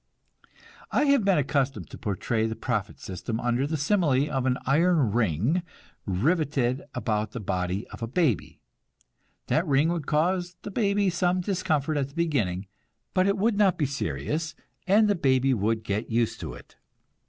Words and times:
I 0.91 1.05
have 1.05 1.23
been 1.23 1.37
accustomed 1.37 1.91
to 1.91 1.97
portray 1.99 2.47
the 2.47 2.55
profit 2.55 2.99
system 2.99 3.39
under 3.39 3.67
the 3.67 3.77
simile 3.77 4.31
of 4.31 4.47
an 4.47 4.57
iron 4.65 5.11
ring 5.11 5.61
riveted 6.07 6.81
about 6.95 7.33
the 7.33 7.39
body 7.39 7.87
of 7.89 8.01
a 8.01 8.07
baby. 8.07 8.59
That 9.45 9.67
ring 9.67 9.89
would 9.89 10.07
cause 10.07 10.55
the 10.63 10.71
baby 10.71 11.11
some 11.11 11.39
discomfort 11.41 11.97
at 11.97 12.07
the 12.09 12.15
beginning, 12.15 12.65
but 13.13 13.27
it 13.27 13.37
would 13.37 13.59
not 13.59 13.77
be 13.77 13.85
serious, 13.85 14.55
and 14.87 15.07
the 15.07 15.13
baby 15.13 15.53
would 15.53 15.83
get 15.83 16.09
used 16.09 16.39
to 16.39 16.55
it. 16.55 16.77